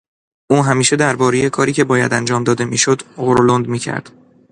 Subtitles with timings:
[0.51, 4.11] او همیشه دربارهی کاری که باید انجام داده میشد غرولند میکرد.